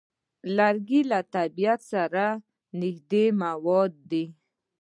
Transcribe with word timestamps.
لرګی 0.57 1.01
له 1.11 1.19
طبیعت 1.35 1.79
سره 1.93 2.23
نږدې 2.81 3.25
مواد 3.43 3.91
دي. 4.11 4.25